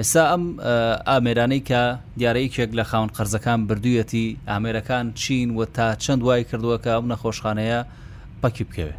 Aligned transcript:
ئێستا 0.00 0.22
ئەم 0.32 0.44
ئامێرانەی 1.10 1.62
کە 1.70 1.82
دیارەیەکێک 2.20 2.70
لە 2.78 2.84
خاون 2.90 3.08
قەرزەکان 3.16 3.60
بردوویەتی 3.68 4.26
ئامێرەکان 4.52 5.06
چین 5.22 5.48
و 5.58 5.64
تا 5.76 5.88
چەند 6.04 6.22
وای 6.26 6.44
کردووە 6.50 6.78
کە 6.84 6.90
ئەم 6.96 7.06
نەخۆشخانەیە 7.12 7.80
پەکی 8.42 8.64
بکەوێ 8.68 8.94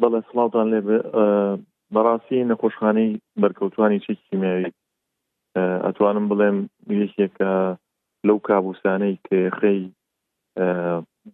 بەڵێ 0.00 0.20
سڵاتان 0.28 0.66
لێ 0.72 0.80
بەڕاستی 1.94 2.46
نەخۆشخانەی 2.50 3.12
بەرکەوتانی 3.42 3.98
چی 4.04 4.12
کیمیاوی 4.26 4.72
ئەتوانم 5.86 6.24
بڵێم 6.30 6.58
یەکێکە 7.02 7.52
لەو 8.26 8.36
کابوسانەی 8.48 9.18
کێخەی 9.26 9.80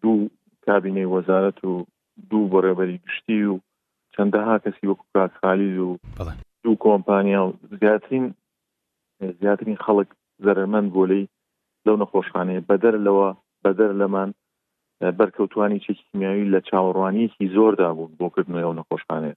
دوو 0.02 0.18
کابینەی 0.66 1.10
وەزارەت 1.14 1.58
و 1.64 1.72
دوو 2.30 2.50
بەڕێبەری 2.52 3.00
گشتی 3.04 3.40
و 3.50 3.54
چەندەها 4.14 4.56
کەسی 4.64 4.88
وەکو 4.90 5.04
کات 5.14 5.32
خالید 5.40 5.79
و 5.86 5.90
دوو 6.64 6.75
کۆمپانیا 6.84 7.40
و 7.46 7.50
زیاترین 7.80 8.32
زیاترین 9.41 9.77
خەڵک 9.84 10.09
زەرمەند 10.46 10.91
بۆ 10.95 11.05
لی 11.10 11.23
لەو 11.87 11.96
نەخۆشخانەیە 12.02 12.62
بەدەر 12.70 12.95
لەوە 13.06 13.28
بەدەر 13.65 13.91
لەمان 14.01 14.30
بەرکەوتانی 15.18 15.80
چێکیمیاوی 15.87 16.51
لە 16.55 16.60
چاوەڕوانیەکی 16.68 17.52
زۆردا 17.56 17.88
بوون 17.96 18.12
بۆکردنەوە 18.20 18.65
ئەو 18.66 18.77
نەخۆشخانەیە 18.80 19.34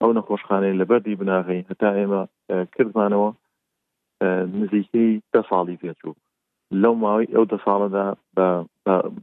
ئەو 0.00 0.10
نەخۆشخانەیە 0.18 0.78
لە 0.80 0.84
بەردی 0.90 1.18
بناغی 1.20 1.66
هەتا 1.70 1.90
ئێمە 1.98 2.22
کردمانەوە 2.74 3.30
نزیکەی 4.60 5.10
دە 5.32 5.40
ساڵی 5.50 5.80
پێچوو 5.82 6.16
لەو 6.82 6.94
ماوەی 7.02 7.32
ئەو 7.34 7.44
دە 7.52 7.58
ساڵەدا 7.64 8.06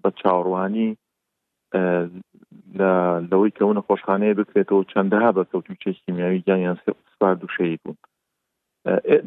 بە 0.02 0.10
چاوەڕوانی 0.22 0.90
لەوەی 3.30 3.52
کە 3.56 3.62
ئەو 3.64 3.74
نەخۆشخانەیە 3.80 4.38
بکرێتەوە 4.40 4.82
چەندەها 4.92 5.30
بەکەوت 5.38 5.66
و 5.70 5.80
چێکیمیاوی 5.84 6.44
گیانیان 6.48 6.78
سوپار 7.20 7.36
دووشەیی 7.42 7.80
بوون 7.86 7.98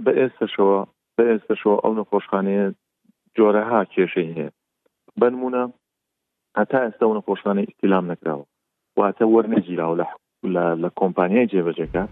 بە 0.05 0.12
ئێستشەوە 0.21 0.79
بە 1.17 1.23
ئێستشەوە 1.30 1.77
ئەو 1.83 1.93
نەخۆشخانەیە 2.01 2.66
جۆرەها 3.38 3.80
کێشەی 3.95 4.35
هەیە 4.37 4.51
بنمونە 5.21 5.65
هەتا 6.59 6.79
ئێستا 6.85 7.05
و 7.09 7.16
نەخۆشخانە 7.19 7.63
ئیسلام 7.69 8.07
نکراوە 8.13 8.45
واتە 8.99 9.24
وەرنەگیراوە 9.35 9.97
لە 10.55 10.65
لە 10.82 10.88
کۆمپانیای 11.01 11.49
جێبەجەکە 11.52 12.02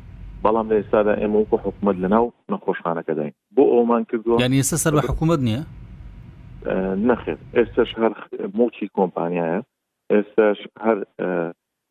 بەڵام 0.45 0.67
لە 0.70 0.75
ئێستادا 0.79 1.15
ئێمە 1.23 1.39
وکو 1.43 1.57
حکوومەت 1.65 1.97
لە 2.03 2.09
ناو 2.15 2.25
نەخۆشخانەکەداین 2.53 3.33
بۆ 3.57 3.63
ئەومان 3.75 4.03
کردو 4.11 4.31
یعنی 4.41 4.57
ئێستا 4.61 4.77
سەر 4.85 4.92
بە 4.98 5.03
حکوومەت 5.09 5.41
نییە 5.48 5.63
نەخێت 7.09 7.41
ئێستش 7.59 7.91
هەر 8.01 8.13
موچی 8.59 8.87
کۆمپانیایە 8.98 9.59
ئێستاش 10.13 10.59
هەر 10.85 10.98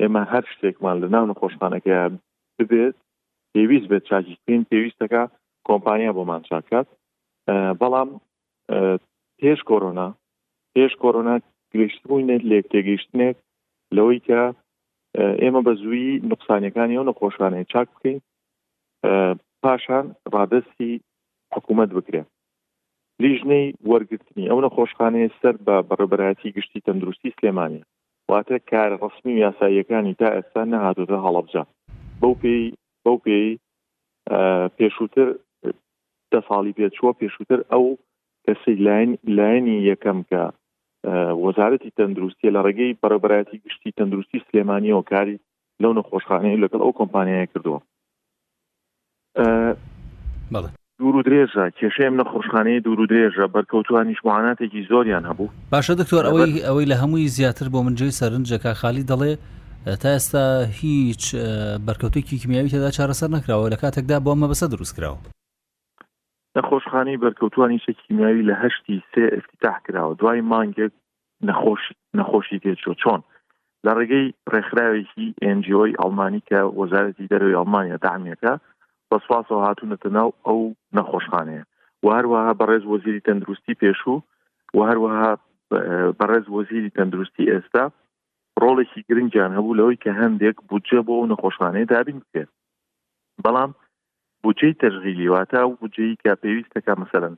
ئێمە 0.02 0.24
هەر 0.32 0.44
شتێکمان 0.52 0.98
لە 1.04 1.08
ناو 1.14 1.26
نەخۆشخانەکە 1.32 1.98
ببێت 2.60 2.98
پێویست 3.58 3.88
بێت 3.92 4.04
چاکیترین 4.10 4.64
پێویستەکە 4.70 5.24
کۆمپانیا 5.68 6.12
بۆمان 6.18 6.42
چاکات 6.50 6.88
بەڵام 7.82 8.10
پێش 9.40 9.60
کۆرۆنا 9.70 10.08
پێش 10.74 10.94
کۆرۆنا 11.04 11.36
گەشتبووینێت 11.80 12.44
لێک 12.50 12.66
تێگەیشتنێک 12.74 13.36
لەوەی 13.96 14.20
کە 14.28 14.42
ئێمە 15.42 15.62
بە 15.68 15.74
زووی 15.82 16.06
نقصانەکانی 16.32 16.98
ئەو 16.98 17.06
نەخۆشانەیە 17.10 17.70
چاک 17.72 17.88
بکەین 17.96 18.20
پاشان 19.64 20.06
ڕادستی 20.34 20.92
حکوومەت 21.54 21.90
بکرێن 21.98 22.28
لیژنەی 23.24 23.68
وەرگرتنی 23.92 24.50
ئەو 24.50 24.60
نەخۆشخانەیە 24.66 25.30
سەر 25.42 25.56
بە 25.66 25.76
بەڕبراتی 25.90 26.54
گشتی 26.58 26.84
تەندروستی 26.86 27.34
سلێمانە 27.38 27.82
واتە 28.32 28.58
کار 28.72 28.92
ڕسمی 29.04 29.34
یاساییەکانی 29.46 30.14
تا 30.20 30.28
ئێستا 30.36 30.62
نەهاتوتە 30.74 31.18
هەڵەبجا 31.26 31.64
بەو 32.22 32.34
پێی 32.42 32.66
بەو 33.08 33.22
پێی 33.26 33.60
پێشووتر 34.78 35.28
دە 36.32 36.40
ساڵی 36.48 36.74
پێچووە 36.80 37.12
پێشووتر 37.22 37.60
ئەو 37.72 37.86
کەسی 38.46 38.74
لاین 38.86 39.10
لاینی 39.38 39.78
یەکەم 39.92 40.20
کە 40.30 40.42
وەزارەتی 41.44 41.96
تەندروستی 41.98 42.52
لە 42.56 42.60
ڕێگەی 42.66 42.98
بەرەبراتی 43.04 43.62
گشتی 43.66 43.96
تەندروستی 43.98 44.44
سلێمانیەوە 44.48 45.04
کاری 45.12 45.38
لەو 45.82 45.92
نەخۆشخانەیە 45.98 46.62
لەگەڵ 46.64 46.82
ئەو 46.84 46.94
کۆمپانیایە 47.00 47.48
کردووە 47.54 47.80
دوور 51.00 51.16
و 51.16 51.24
درێژە 51.28 51.64
کێشەیەم 51.80 52.14
نەخۆشخانەیە 52.22 52.84
دوور 52.86 53.00
و 53.02 53.08
درێژە 53.12 53.46
بەرکەوتوانی 53.56 54.16
شماناتێکی 54.20 54.82
زۆریان 54.92 55.24
هەبوو 55.30 55.50
باشە 55.74 55.94
دکتۆر 56.02 56.24
ئەوەی 56.30 56.62
ئەوەی 56.68 56.90
لە 56.92 56.96
هەمووی 57.02 57.28
زیاتر 57.38 57.68
بۆ 57.74 57.80
منجێ 57.88 58.10
سەرنجەکە 58.20 58.72
خالی 58.82 59.04
دەڵێ 59.12 59.32
تا 59.96 60.10
ئێستا 60.18 60.66
هیچ 60.82 61.36
بەرکەوتێکی 61.86 62.38
کیمیاوی 62.42 62.70
تێدا 62.74 62.92
چارەسەر 62.98 63.30
نکراوە 63.36 63.68
لە 63.74 63.78
کاتێکدا 63.84 64.18
بۆ 64.26 64.32
مەبەسە 64.42 64.68
دروستکراوە 64.74 65.18
نەخۆشخانەی 66.58 67.18
بەرکەوتوانی 67.24 67.80
شەکیمیاوی 67.86 68.44
لە 68.50 68.56
هەشتی 68.64 68.98
سێ 69.12 69.26
ئفتتاح 69.38 69.76
کراوە 69.86 70.14
دوای 70.20 70.42
مانگێک 70.52 70.94
نەخۆشی 72.18 72.60
تێچۆ 72.64 72.92
چۆن 73.02 73.22
لە 73.86 73.92
ڕێگەی 73.98 74.34
پرێکخراوێکی 74.48 75.28
ئنجۆی 75.44 75.96
ئەلمانی 76.00 76.42
کە 76.50 76.60
وەزارەتی 76.80 77.28
دەروی 77.32 77.58
ئەلمانیا 77.60 77.98
دامیەکە 78.06 78.54
بە 79.10 79.18
سواسەوە 79.26 79.62
هاتوونەتە 79.68 80.10
ناو 80.18 80.30
ئەو 80.48 80.60
نەخۆشخانەیە 80.98 81.64
و 82.04 82.08
هەروەها 82.18 82.52
بەڕێز 82.60 82.84
وەزیری 82.92 83.22
تەندروستی 83.28 83.74
پێشوو 83.82 84.18
و 84.76 84.80
هەروەها 84.90 85.32
بەڕێز 86.20 86.46
وەزیری 86.56 86.90
تەندروستی 86.98 87.50
ئێستا 87.52 87.86
ڕۆڵێکی 88.64 89.02
گرنگیان 89.10 89.52
هەبوو 89.58 89.78
لەوەی 89.80 90.02
کە 90.04 90.12
هەندێک 90.22 90.58
بودجە 90.70 91.00
بۆ 91.08 91.14
ئەو 91.18 91.30
نەخۆشخانەیە 91.32 91.90
دابین 91.94 92.18
بکرێت 92.24 92.50
بەڵام 93.44 93.72
بودجەی 94.44 94.78
تەژغیلی 94.84 95.32
واتە 95.34 95.62
و 95.68 95.72
بودجەی 95.82 96.18
کە 96.24 96.32
پێویستەکە 96.44 96.94
مەسەرن 97.02 97.36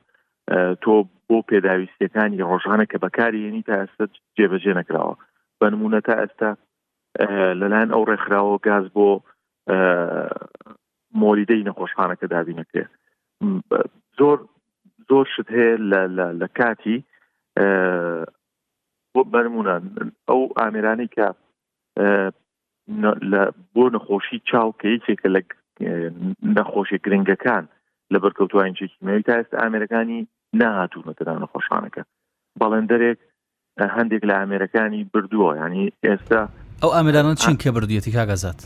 تۆ 0.82 0.92
بۆ 1.26 1.36
پێداویستەکانی 1.50 2.46
ڕۆژانە 2.50 2.84
کە 2.90 2.96
بەکارێنی 3.04 3.62
تا 3.68 3.74
ئێستا 3.80 4.04
جێبەجێ 4.38 4.72
نکراوە 4.80 5.14
بە 5.58 5.66
نمونە 5.72 6.00
تا 6.08 6.14
ئێستا 6.20 6.50
لەلایەن 7.60 7.90
ئەو 7.94 8.04
ڕێکخراوە 8.10 8.56
گاز 8.68 8.84
بۆ 8.96 9.08
مۆریدەی 11.22 11.66
نەخۆشخانەکە 11.68 12.26
دابینەکە 12.34 12.84
زۆر 14.18 14.38
زۆر 15.08 15.26
شت 15.34 15.48
هەیە 15.56 15.74
لە 16.42 16.48
کاتی 16.58 16.98
بۆ 19.16 19.22
بەرمونە 19.34 19.74
ئەو 20.28 20.40
ئامرانی 20.60 21.06
کە 21.14 21.26
بۆ 23.74 23.84
نەخۆشی 23.94 24.38
چاوکە 24.50 24.86
یەکێکە 24.96 25.28
لە 25.36 25.40
نەخۆشی 26.56 26.98
گرنگەکان 27.04 27.64
لە 28.12 28.18
بەرکەوتوان 28.22 28.72
چێکیمەوی 28.78 29.22
تا 29.26 29.32
ئێستا 29.38 29.56
ئامرەکانی 29.62 30.20
ناهاتوونەتەدا 30.60 31.34
نەخۆشانەکە 31.42 32.02
بەڵندەرێک 32.60 33.18
هەندێک 33.96 34.22
لە 34.30 34.34
ئامرەکانی 34.40 35.02
بردووە 35.12 35.50
ینی 35.62 35.86
ئێستا 36.08 36.40
ئەو 36.82 36.90
ئامرانان 36.96 37.36
چین 37.42 37.56
کە 37.62 37.68
بردوێتی 37.76 38.12
کاگەزات 38.18 38.58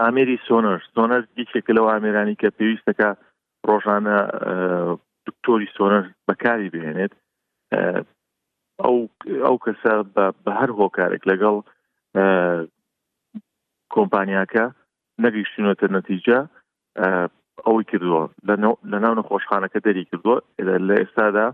ئامری 0.00 0.36
سۆنەر 0.48 0.78
سۆنەر 0.94 1.22
دیچێکە 1.36 1.72
لەو 1.78 1.86
ئامرانی 1.92 2.36
کە 2.42 2.48
پێویستەکە 2.58 3.08
ڕۆژانە 3.68 4.16
دکتۆری 5.26 5.68
سۆنەر 5.76 6.04
بەکاری 6.28 6.70
بهێنێت 6.74 7.12
ئەو 8.88 8.96
ئەو 9.48 9.56
کەسە 9.66 9.92
بە 10.16 10.52
هەر 10.58 10.70
هۆکارێک 10.80 11.22
لەگەڵ 11.30 11.56
کۆمپانیاکە 13.94 14.66
نەگەیشتونەتە 15.24 15.86
نەتیجە 15.96 16.38
ئەوەی 17.66 17.88
کردووە 17.90 18.22
لە 18.92 18.96
ناو 19.04 19.14
نەخۆشخانەکە 19.18 19.78
دەری 19.86 20.04
کردووە 20.10 20.36
لە 20.88 20.94
ئێستادا 21.00 21.46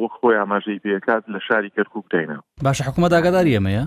وەک 0.00 0.12
خۆی 0.20 0.38
ئاماژەی 0.40 0.82
پێکات 0.84 1.22
لە 1.34 1.38
شاری 1.48 1.74
کەرکوبتەینە 1.76 2.36
باشە 2.66 2.82
حکوومەت 2.88 3.12
ئاگاداری 3.16 3.56
ئەمەیە 3.56 3.84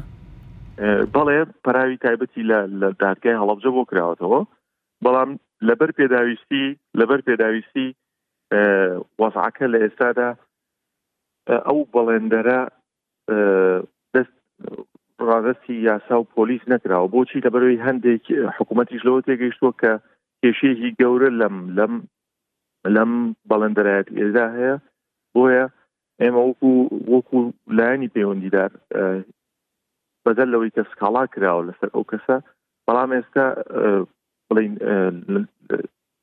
بەڵێ 1.15 1.37
پراوی 1.65 1.97
تایبەتی 2.05 2.43
لە 2.81 2.89
دادگای 3.03 3.39
هەڵبجە 3.41 3.71
بۆ 3.75 3.81
کراوەتەوە 3.89 4.39
بەڵام 5.05 5.29
لەبەر 5.67 5.89
پێداویستی 5.97 6.65
لەبەر 6.99 7.19
پێداویستی 7.27 7.87
وەزعەکە 9.21 9.65
لە 9.73 9.77
ئێستادا 9.83 10.29
ئەو 11.51 11.79
بەڵێندەرە 11.93 12.59
دەست 14.13 14.35
ڕاگەستی 15.29 15.83
یاسا 15.87 16.15
و 16.19 16.29
پۆلیس 16.35 16.63
نکراوە 16.73 17.11
بۆچی 17.13 17.43
لە 17.45 17.49
بەرەوەی 17.53 17.83
هەندێک 17.87 18.23
حکوومەتیش 18.57 19.01
لەوە 19.07 19.19
تێگەیشتوە 19.27 19.71
کە 19.81 19.93
کێشەیەکی 20.41 20.95
گەورە 21.01 21.29
لەم 21.41 21.55
لەم 21.77 21.93
لەم 22.95 23.11
بەڵندەرایەت 23.49 24.07
ئێدا 24.19 24.47
هەیە 24.57 24.75
بۆیە 25.35 25.65
ئێمە 26.21 26.41
وەکو 26.47 26.71
وەکو 27.13 27.37
لایانی 27.77 28.11
پەیوەندیدار 28.15 28.71
بەدەل 30.25 30.49
لەوەی 30.53 30.73
کە 30.75 30.81
سکاڵا 30.91 31.23
کراوە 31.33 31.63
لەسەر 31.67 31.89
ئەو 31.93 32.03
کەسە 32.11 32.37
بەڵام 32.87 33.09
ئێستا 33.15 33.45
بڵین 34.47 34.73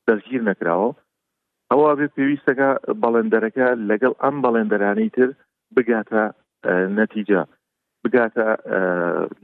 دەستگیر 0.07 0.41
نکراوە 0.49 0.89
ئەوە 1.71 1.89
بێ 1.99 2.07
پێویستەکە 2.15 2.69
بەڵێندەرەکە 3.01 3.67
لەگەڵ 3.89 4.13
ئەم 4.23 4.35
بەڵێندەرانی 4.43 5.09
تر 5.15 5.29
بگاتە 5.75 6.23
نەتیجا 6.97 7.41
بگاتە 8.03 8.45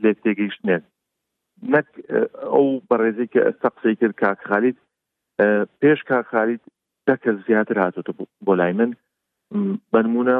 لێک 0.03 0.17
تێگەیشتێن 0.23 0.83
نەک 1.73 1.87
ئەو 2.53 2.67
بەڕێزی 2.89 3.27
کە 3.33 3.41
سەقسی 3.61 3.95
کرد 3.99 4.15
کاکخالیت 4.21 4.77
پێش 5.81 5.99
کاخالیت 6.09 6.63
دەکە 7.07 7.31
زیاتر 7.47 7.77
هاتوتە 7.83 8.11
بۆ 8.45 8.53
لای 8.59 8.73
من 8.79 8.91
بنمونە 9.93 10.37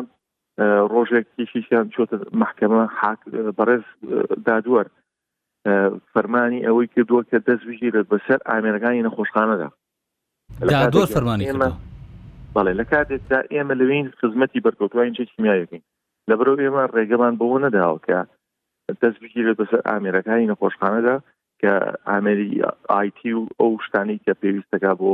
ڕۆژێک 0.93 1.25
تیشیان 1.35 1.85
چۆتە 1.95 2.17
محکەمە 2.41 2.83
حاک 2.99 3.21
بەڕێز 3.57 3.85
دادوەر 4.47 4.87
فەرمانی 6.11 6.65
ئەوەی 6.65 6.91
کردووە 6.93 7.21
کە 7.29 7.37
دەستویژی 7.47 7.93
لە 7.95 8.01
بەسەر 8.11 8.39
ئامێرەکانی 8.49 9.05
نەخۆشخانەدا 9.07 9.69
دۆر 10.95 11.07
فەرمانی 11.15 11.45
بەڵێ 12.55 12.73
لە 12.81 12.85
کاتێکدا 12.91 13.39
ئێمە 13.53 13.73
لەوین 13.81 14.07
خزمەتی 14.19 14.63
بەرکەوتوای 14.65 15.13
چ 15.17 15.19
کیمیایەکەین 15.31 15.83
لە 16.29 16.33
بەرۆ 16.39 16.53
ئێمە 16.63 16.83
ڕێگەمان 16.95 17.33
بۆ 17.39 17.45
نەداوکە 17.65 18.19
دەستبیی 19.01 19.45
لە 19.49 19.53
بەسەر 19.59 19.81
ئامێرەکانی 19.89 20.49
نەخۆشخانەدا 20.51 21.15
کە 21.61 21.73
ئامری 22.09 22.51
آیتی 22.99 23.31
و 23.33 23.41
ئەو 23.61 23.71
شتانی 23.85 24.17
کە 24.25 24.33
پێویستەکە 24.41 24.91
بۆ 25.01 25.11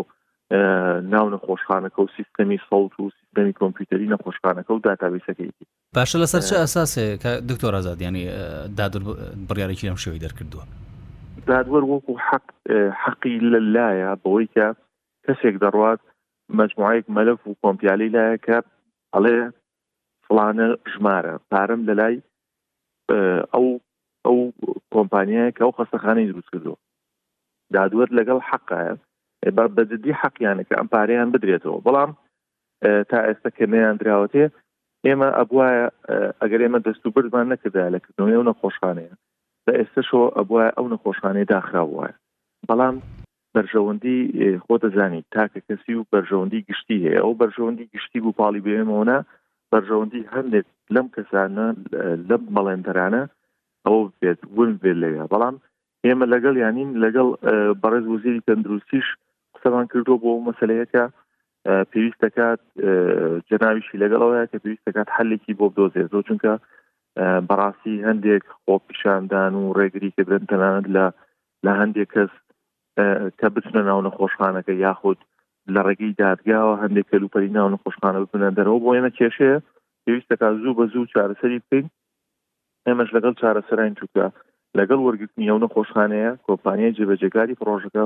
ناو 1.13 1.27
نەخۆشخانەکە 1.35 1.99
و 2.03 2.11
سیستەمی 2.17 2.59
سەڵت 2.67 2.93
و 2.99 3.09
سیستەمی 3.17 3.53
کۆمپیوتەری 3.61 4.09
نەخۆشخانەکە 4.13 4.71
و 4.75 4.79
داتابیسەکەیتی 4.85 5.65
باشە 5.97 6.17
لەسەر 6.23 6.41
چه 6.49 6.55
ئەساسێ 6.63 7.07
کە 7.23 7.29
دکتۆر 7.49 7.73
ئازادیانی 7.75 8.23
دادر 8.77 9.01
بڕیارێکی 9.49 9.87
ئەم 9.91 9.97
شێوی 10.03 10.21
دەرکردووە 10.25 10.65
دادوەر 11.49 11.83
وەکو 11.91 12.13
حق 12.29 12.47
حەقی 13.03 13.35
لە 13.51 13.59
لایە 13.75 14.11
بەوەی 14.23 14.47
کە 14.55 14.67
کەسێک 15.25 15.55
دەڕوات 15.63 16.01
مجموعەیەک 16.59 17.05
مەلف 17.15 17.39
و 17.47 17.57
کۆمپیالی 17.63 18.11
لایە 18.15 18.37
کە 18.45 18.57
ئەڵێ 19.13 19.37
فلانە 20.25 20.67
ژمارە 20.93 21.33
پارم 21.51 21.81
لە 21.87 21.93
لای 21.99 22.15
ئەو 23.53 23.67
ئەو 24.25 24.37
کۆمپانیایە 24.95 25.53
کە 25.55 25.61
ئەو 25.63 25.75
خەستەخانەی 25.77 26.29
دروست 26.31 26.49
کردو 26.53 26.75
دادوەت 27.73 28.09
لەگەڵ 28.19 28.39
حقایە 28.49 28.93
بەجددی 29.77 30.17
حەقییانە 30.21 30.63
کە 30.67 30.73
ئەم 30.77 30.87
پارەیان 30.93 31.29
بدرێتەوە 31.35 31.79
بەڵام 31.85 32.11
تا 33.09 33.17
ئێستا 33.27 33.49
کەمەیان 33.57 33.95
درراوەتێ 34.01 34.45
ئێمە 35.05 35.29
ئەبواە 35.39 35.69
ئەگەر 36.41 36.61
ئێمە 36.65 36.79
دەست 36.87 37.03
و 37.05 37.11
بردمان 37.15 37.45
نەکردا 37.53 37.85
لەکردنەوەی 37.95 38.35
ئەو 38.37 38.47
نەخۆشخانەیە 38.49 39.13
لە 39.67 39.71
ئێستاشەوە 39.79 40.27
ئەبواە 40.37 40.67
ئەو 40.77 40.85
نەخۆشخانەی 40.93 41.49
داخراوە 41.51 42.07
بەڵام 42.69 42.95
بەرژەوەندی 43.55 44.17
خۆ 44.65 44.75
دەزانی 44.83 45.21
تاکە 45.35 45.59
کەسی 45.67 45.93
و 45.97 46.05
بەرژەوەندی 46.13 46.65
گشتی 46.69 46.97
هەیە 47.05 47.19
ئەو 47.23 47.33
بەرژەوەندی 47.41 47.89
گشتی 47.93 48.19
و 48.25 48.29
پاڵی 48.39 48.63
بێمەوەە 48.65 49.17
بەرژەوەندی 49.71 50.29
هەندێک 50.35 50.65
لەم 50.95 51.07
کەسانە 51.15 51.65
لە 52.29 52.35
بەڵێنتەرانە 52.55 53.23
ئەو 53.85 53.99
بێت 54.21 54.41
ون 54.57 54.71
بێت 54.81 54.97
لەوێ 55.03 55.23
بەڵام 55.33 55.55
ئێمە 56.05 56.25
لەگەڵ 56.33 56.55
یانین 56.63 56.89
لەگەڵ 57.03 57.27
بەڕێز 57.83 58.05
وزیری 58.13 58.45
تەندروستیش 58.47 59.07
قسەمان 59.55 59.85
کردو 59.91 60.15
بۆ 60.23 60.31
مەسلەیەەکە 60.49 61.03
پێویست 61.91 62.19
دەکات 62.25 62.59
جناویشی 63.49 64.01
لەگەڵەوەە 64.03 64.41
کە 64.51 64.57
پێویست 64.63 64.85
دەکات 64.87 65.09
حلێکی 65.15 65.53
بۆ 65.59 65.65
بدۆزێ 65.71 66.03
زۆ 66.11 66.19
چونکە 66.27 66.53
بەڕاستی 67.49 67.95
هەندێک 68.07 68.43
خۆ 68.63 68.73
پیشاندان 68.87 69.53
و 69.61 69.63
ڕێگری 69.79 70.09
کردن 70.17 70.43
تەنانەت 70.51 70.87
لە 70.95 71.05
لە 71.65 71.71
هەندێک 71.81 72.09
کەس 72.15 72.33
کە 73.39 73.47
بچنە 73.55 73.81
ناو 73.89 73.99
نەخۆشخانەکە 74.05 74.73
یاخود 74.85 75.19
لە 75.73 75.81
ڕێگەی 75.87 76.15
دادگاوە 76.23 76.73
هەندێک 76.83 77.05
کەلوپەری 77.11 77.53
ناو 77.57 77.69
نەخۆشخانە 77.73 78.19
بکنە 78.23 78.47
دەرەوە 78.57 78.79
بۆ 78.83 78.89
ئێمە 78.95 79.11
کێشەیە 79.17 79.57
پێویستەکە 80.03 80.47
زوو 80.61 80.77
بە 80.79 80.85
زوو 80.93 81.09
چارەسەری 81.13 81.61
بکەین 81.63 81.85
ئێمەش 82.85 83.09
لەگەڵ 83.15 83.33
چارەسەرین 83.41 83.93
چووکە 83.99 84.25
لەگەڵ 84.77 84.99
وەرگرتنی 85.05 85.49
ئەو 85.51 85.59
نەخۆشخانەیە 85.65 86.31
کۆمپانیای 86.45 86.95
جێبەجێکاری 86.97 87.57
پرۆژەکە 87.61 88.03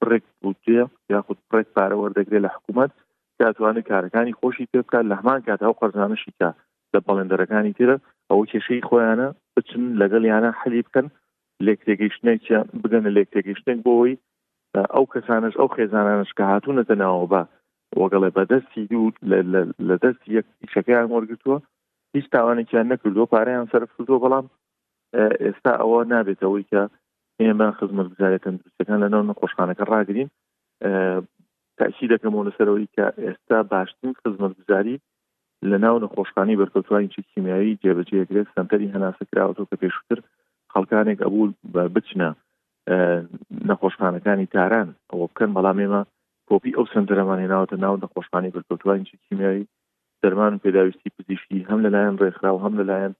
پرێک 0.00 0.24
بوتێ 0.42 0.80
یاخود 1.12 1.38
پرێک 1.50 1.68
پارە 1.76 1.96
وەردەگرێت 2.00 2.42
لە 2.44 2.48
حکوومەت 2.54 2.92
کاتوانە 3.38 3.82
کارەکانی 3.90 4.36
خۆشی 4.40 4.68
پێ 4.70 4.78
بکات 4.84 5.04
لە 5.10 5.14
هەمان 5.20 5.40
کاتەوە 5.46 5.74
قەرزانشی 5.78 6.32
کا 6.38 6.48
لە 6.94 6.98
بەڵێندەرەکانی 7.06 7.76
ترە 7.78 7.96
ئەوە 8.30 8.44
کێشەی 8.50 8.86
خۆیانە 8.88 9.28
بچن 9.56 9.82
لەگەڵ 10.00 10.22
یانە 10.32 10.50
حەلی 10.60 10.82
بکەن 10.86 11.06
لێکتێگەیشتێکیان 11.66 12.66
بگەنە 12.82 13.10
لێکتێگەیشتێک 13.16 13.78
بۆەوەی 13.86 14.14
ئەو 14.94 15.04
کەسانش 15.12 15.54
ئەو 15.60 15.68
خێزانانش 15.74 16.30
کە 16.38 16.44
هاتوونەتە 16.50 16.94
ناوە 17.02 17.26
بە 17.32 17.42
وەگەڵێ 18.00 18.30
بەدەستی 18.36 18.88
دوود 18.90 19.16
لە 19.88 19.96
دەستی 20.04 20.28
یەک 20.36 20.46
شەکەیان 20.74 21.08
وەرگتووە 21.14 21.58
هیچ 22.14 22.26
تاوانێکیان 22.34 22.86
نەکردو 22.92 23.30
پارەیان 23.32 23.66
سەرفردۆ 23.72 24.16
بەڵام 24.24 24.46
ئێستا 25.44 25.72
ئەوە 25.80 26.00
نابێتەوەی 26.12 26.64
کە 26.70 26.82
ئێمە 27.42 27.68
خزمەت 27.78 28.06
بزارێتن 28.12 28.54
درستەکان 28.60 28.98
لە 29.04 29.08
ناو 29.12 29.22
نەخۆشخانەکە 29.30 29.84
ڕاگرین 29.92 30.28
تاسی 31.78 32.06
دەکەمەوە 32.12 32.44
لەسەرەوەی 32.48 32.88
کە 32.96 33.06
ئێستا 33.24 33.58
باشترین 33.72 34.14
خزمەت 34.20 34.52
بزاری 34.58 34.96
لە 35.70 35.76
ناو 35.84 35.96
نەخۆشخانی 36.04 36.58
بەرکەوتوانی 36.60 37.08
چ 37.14 37.16
کیمیایی 37.30 37.78
جێبەجێگرێت 37.82 38.48
سنتەری 38.56 38.92
هەناسەکراوەوە 38.94 39.66
کە 39.70 39.76
پێشتر 39.82 40.18
خەڵکانێک 40.72 41.18
ئەبوو 41.24 41.54
بچنە 41.94 42.28
نەخۆشخانەکانی 43.68 44.50
تاران 44.54 44.88
ئەوە 45.10 45.26
بکەن 45.30 45.50
بەڵام 45.56 45.78
ئێمە 45.82 46.02
کۆپی 46.50 46.76
ئەو 46.76 46.84
سندرەمان 46.92 47.38
هێناوەتە 47.44 47.76
ناو 47.84 47.94
نەخۆشخانی 48.04 48.52
بەرکەوتوانی 48.54 49.10
کیمیایی 49.26 49.68
دەرمان 50.22 50.52
و 50.54 50.62
پێداویستی 50.64 51.14
پزیشکی 51.16 51.66
هەم 51.68 51.78
لەلایەن 51.84 52.16
ڕێکخرا 52.22 52.50
و 52.54 52.62
هەم 52.64 52.74
لەلایەن 52.80 53.14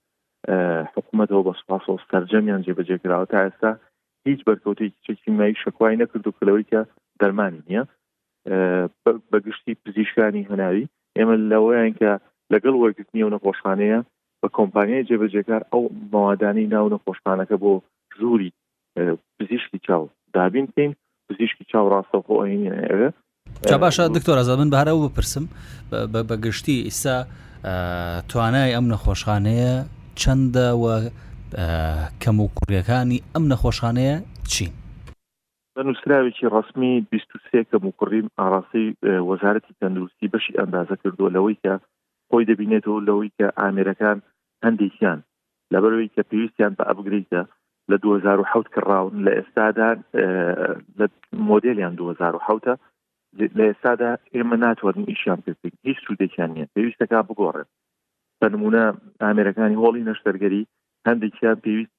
حکوومەتەوە 0.95 1.41
بە 1.47 1.53
سپاس 1.61 1.83
و 1.89 2.01
سەررجەمیان 2.09 2.61
جێبەجێکراوە 2.65 3.25
تا 3.31 3.37
ئێستا 3.45 3.71
هیچ 4.27 4.39
بەرکەوتی 4.47 4.87
چکیمایی 5.05 5.59
شکوای 5.63 5.99
نەکرد 6.01 6.25
و 6.27 6.35
کلەوەیکە 6.37 6.81
دەرمانی 7.21 7.61
نییە 7.67 7.83
بەگشتی 9.31 9.73
پزیشکانی 9.83 10.47
هەناوی 10.51 10.85
ئێمە 11.17 11.35
لەوەیان 11.51 11.91
کە 11.99 12.11
لەگەڵ 12.53 12.75
وەرگرتنی 12.81 13.25
و 13.25 13.33
نەخۆشخانەیە 13.35 13.99
بە 14.43 14.49
کۆمپانیای 14.57 15.05
جێبەجێکار 15.09 15.61
ئەو 15.71 15.83
مەوادانی 16.11 16.65
ناو 16.75 16.87
نەخۆشخانەکە 16.93 17.55
بۆ 17.63 17.71
ژووری 18.19 18.49
پزیشکی 19.39 19.79
چاو 19.87 20.03
دابین 20.35 20.67
پێین 20.75 20.91
پزیشکی 21.27 21.65
چاو 21.71 21.85
ڕاستەخۆ 21.93 22.35
ئەینێنێ 22.41 23.11
باشە 23.85 24.03
دکتۆر 24.17 24.35
ئازا 24.37 24.55
من 24.61 24.69
بارە 24.75 24.91
و 24.95 25.01
بپرسم 25.07 25.45
بەگشتی 26.29 26.75
ئیسا 26.87 27.17
توانای 28.31 28.75
ئەم 28.75 28.85
نەخۆشخانەیە 28.93 29.71
چەندەوە 30.21 30.95
کەم 32.23 32.37
و 32.39 32.47
کوڕیەکانی 32.57 33.19
ئەم 33.33 33.45
نەخۆشخانەیە 33.51 34.15
چین 34.51 34.71
نووسراوێکی 35.87 36.47
ڕسمی 36.55 36.93
بیستوسێ 37.11 37.61
کەم 37.69 37.83
و 37.87 37.91
کوڕیم 37.99 38.27
ئاراسی 38.39 38.85
وەزارەتی 39.29 39.73
تەندروستی 39.79 40.27
بەشی 40.33 40.57
ئەندازە 40.59 40.95
کردو 41.03 41.33
لەوەی 41.35 41.57
کە 41.63 41.73
خۆی 42.29 42.45
دەبینێتەوە 42.51 42.99
لەوەی 43.07 43.29
کە 43.37 43.45
ئامرەکان 43.59 44.19
هەندێکیان 44.65 45.19
لەبەرەوەی 45.73 46.13
کە 46.15 46.21
پێویستیان 46.29 46.73
بە 46.77 46.83
ئەبگریتە 46.89 47.41
لە 47.91 47.95
2010 48.03 48.73
کراون 48.73 49.13
لە 49.25 49.31
ئێستادا 49.37 49.89
لە 50.99 51.05
مۆدلیان 51.49 51.93
2010 51.95 52.77
لە 53.57 53.63
ئێستادا 53.69 54.11
ئێمە 54.35 54.53
ناتوانین 54.63 55.05
ئیشیان 55.11 55.39
پێ 55.45 55.51
هیچ 55.87 55.97
سوودێکیان 56.07 56.49
نیە 56.55 56.65
پێویستەکە 56.75 57.19
بگۆڕێت 57.27 57.69
بەنمونە 58.41 58.83
ئامرەکانی 59.21 59.79
هۆڵی 59.81 60.07
نەشتەرگەری 60.09 60.63
هەندێکیان 61.07 61.57
پێویست 61.63 61.93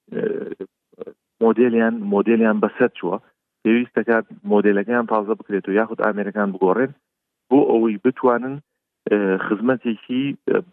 مۆدلیان 1.43 1.95
مۆدلیان 2.15 2.57
بەسەر 2.65 2.91
چووە 2.99 3.17
پێویستەکە 3.65 4.17
مۆدلەکەیان 4.53 5.07
تازە 5.13 5.35
بکرێت 5.41 5.65
و 5.67 5.77
یاخود 5.79 6.03
ئامرەکان 6.05 6.49
بگۆڕێن 6.55 6.93
بۆ 7.51 7.59
ئەوەی 7.71 7.97
بتوانن 8.05 8.57
خزمەتێکی 9.47 10.23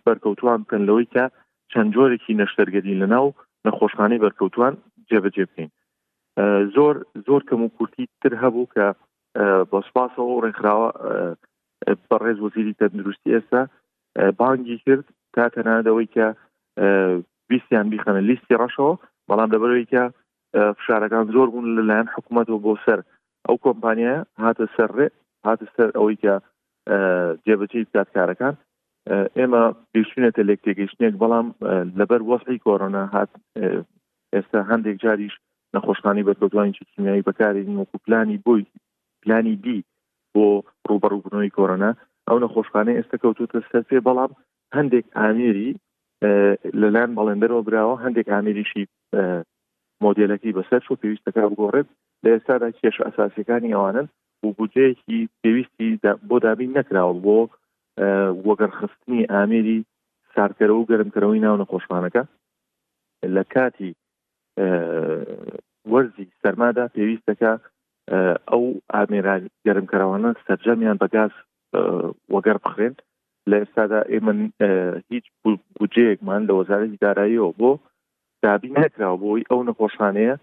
بەرکەوتوان 0.05 0.60
بکەن 0.63 0.81
لەوەی 0.89 1.07
کە 1.13 1.25
چەند 1.74 1.94
جۆرێکی 1.96 2.40
نەشتەرگەری 2.42 3.00
لەناو 3.01 3.28
نەخۆشخانەی 3.66 4.22
بەرکەوتوان 4.24 4.74
جێبەجێ 5.10 5.44
بکەین 5.50 5.70
زۆر 6.75 6.96
زۆر 7.28 7.42
کەم 7.50 7.60
و 7.63 7.74
کورتی 7.75 8.06
تر 8.22 8.34
هەبوو 8.44 8.72
کە 8.74 8.86
بەسپاسەوە 9.72 10.42
ڕێکخراوە 10.46 10.90
بەڕێز 12.10 12.38
وەزیری 12.44 12.78
تەندروستی 12.80 13.34
ئێستا 13.36 13.62
بانگی 14.40 14.78
کرد 14.86 15.06
تا 15.34 15.44
تەنادەوەی 15.56 16.12
کە 16.16 16.28
بیستیان 17.50 17.88
بیخەنە 17.92 18.22
لیستی 18.30 18.60
ڕەشەوە 18.62 18.94
بەڵام 19.30 19.50
دەبەرەوەی 19.54 19.90
کە 19.94 20.04
فشارەکان 20.80 21.25
زۆر 21.36 21.48
بوون 21.51 21.68
لەلایەن 21.78 22.08
حکوومەتەوە 22.16 22.60
بۆ 22.66 22.74
سەر 22.86 23.00
ئەو 23.48 23.56
کۆمپانیە 23.66 24.16
هاتە 24.44 24.66
سەرڕێ 24.75 25.08
هاتە 25.48 25.66
سەر 25.75 25.90
ئەوەی 25.98 26.18
کە 26.24 26.34
جێبەجێ 27.46 27.80
بکات 27.88 28.10
کارەکان 28.18 28.56
ئێمە 29.38 29.63
پێشینێتە 29.93 30.41
لێک 30.48 30.60
تێگەیشتێک 30.65 31.13
بەڵام 31.22 31.48
لەبەر 32.00 32.22
وەسی 32.29 32.60
کۆرۆنا 32.65 33.03
هات 33.15 33.29
ئێستا 34.34 34.60
هەندێک 34.72 34.98
جاریش 35.03 35.36
نەخۆشخانی 35.75 36.27
بەکەوتوانی 36.29 36.75
چکیمیایی 36.77 37.25
بەکارین 37.29 37.70
وەکو 37.79 37.98
پلانی 38.05 38.38
بۆی 38.46 38.63
پلانی 39.24 39.55
دی 39.65 39.77
بۆ 40.34 40.46
ڕوبەڕووبنەوەی 40.89 41.53
کۆرۆنا 41.58 41.91
ئەو 42.27 42.38
نەخۆشخانە 42.43 42.91
ئێستا 42.98 43.17
کەوتوتە 43.24 43.60
سەر 43.72 43.84
پێ 43.89 43.98
بەڵام 44.08 44.31
هەندێک 44.77 45.05
ئامیری 45.17 45.70
لەلایەن 46.81 47.12
بەڵێندەرەوە 47.17 47.62
براوە 47.67 47.96
هەندێک 48.05 48.27
ئامیریشی 48.34 48.84
مۆدلەکی 50.03 50.55
بەسەر 50.58 50.81
و 50.91 51.00
پێویستەکە 51.01 51.41
بگۆڕێت 51.51 51.88
لە 52.24 52.29
ئێستادا 52.34 52.70
کێش 52.79 52.96
ئەساسەکانی 53.05 53.74
ئەوانن 53.75 54.08
و 54.43 54.48
بودجەیەکی 54.58 55.20
پێویستی 55.41 55.89
بۆ 56.29 56.36
دابین 56.43 56.72
نکراوە 56.77 57.13
بۆ 57.25 57.39
وەگەرخستنی 58.50 59.27
ئامێری 59.34 59.79
سارکەرە 60.36 60.74
و 60.75 60.88
گەرمکەرەوەی 60.89 61.43
ناو 61.46 61.55
نەخۆشمانەکە 61.62 62.24
لە 63.36 63.43
کاتی 63.53 63.91
وەرزی 65.91 66.27
سەرمادا 66.41 66.86
پێویستەکە 66.96 67.51
ئەو 68.51 68.63
ئامێران 68.93 69.41
گەرمکەرەوەانە 69.67 70.31
سەررجەمیان 70.46 70.98
بە 71.01 71.08
گاز 71.15 71.34
وەگەر 72.34 72.58
بخرێن 72.65 72.96
لە 73.50 73.55
ئێستادا 73.62 74.01
ئێمە 74.13 74.34
هیچ 75.12 75.25
بجەیەکمان 75.77 76.41
لە 76.48 76.53
وەزارەتی 76.60 77.01
داراییەوە 77.03 77.51
بۆ 77.60 77.72
دابی 78.43 78.70
نکراوە 78.77 79.17
بۆی 79.24 79.48
ئەو 79.50 79.62
نەخۆشانەیە 79.70 80.36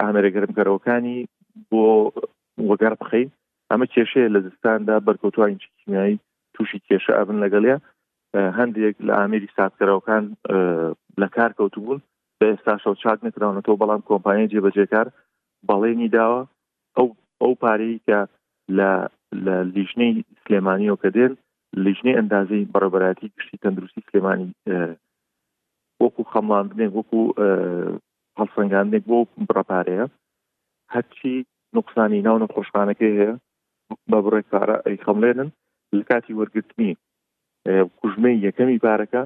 ئامێرە 0.00 0.30
گەرمکەرەوەکانی 0.36 1.18
بۆ 1.70 1.84
وەگەر 2.68 2.94
بخەین 3.02 3.28
ئەمە 3.70 3.86
کێشەیە 3.94 4.28
لە 4.34 4.40
زستاندا 4.46 4.96
بەرکەوتوانین 5.06 5.58
کیمیایی 5.80 6.16
تووشی 6.56 6.80
کێشە 6.86 7.12
ئابن 7.18 7.36
لەگەڵێ 7.44 7.74
هەندێک 8.58 8.94
لە 9.06 9.12
ئامری 9.18 9.48
ساتکەرەوەکان 9.56 10.24
لە 11.20 11.28
کار 11.36 11.50
کەوتبوون 11.58 12.00
بە 12.38 12.44
ئێستا 12.50 12.74
شەو 12.82 12.94
چاک 13.02 13.18
نکراونەوە 13.26 13.80
بەڵام 13.80 14.02
کۆمپانیای 14.08 14.50
جێبەجێکار 14.52 15.06
بەڵێنی 15.68 16.08
داوە 16.16 16.40
ئەو 16.96 17.08
ئەو 17.42 17.52
پارەی 17.62 18.02
کە 18.06 18.18
لە 18.78 18.90
لە 19.44 19.54
لیژنەی 19.76 20.12
سلێمانیەوە 20.42 20.96
کە 21.02 21.08
دێن 21.16 21.32
لیژنەی 21.84 22.18
ئەندازی 22.18 22.68
بەڕبەتی 22.74 23.32
کشتی 23.36 23.60
تەندروستی 23.62 24.06
سلێمانی 24.08 24.48
وەکو 26.02 26.22
خەمڵاندنێک 26.32 26.92
وەکو 26.98 27.20
هەڵسەنگاندێک 28.40 29.02
بۆ 29.10 29.18
بڕپارەیە 29.48 30.06
هەرچی 30.94 31.34
نقصانی 31.78 32.24
ناو 32.26 32.36
نەخۆشخانەکەی 32.42 33.16
هەیە 33.20 33.32
بە 34.10 34.18
بڕێک 34.24 34.46
پارە 34.52 34.76
ئەی 34.86 34.96
خەملێنن 35.06 35.50
لە 35.98 36.04
کاتی 36.10 36.32
وەرگرتنی 36.40 36.92
کوژمەی 38.00 38.36
یەکەمی 38.46 38.78
پارەکە 38.86 39.22